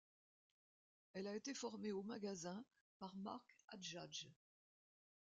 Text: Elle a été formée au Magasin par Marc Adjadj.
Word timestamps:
Elle 1.13 1.27
a 1.27 1.35
été 1.35 1.53
formée 1.53 1.91
au 1.91 2.01
Magasin 2.01 2.65
par 2.97 3.15
Marc 3.17 3.55
Adjadj. 3.67 4.25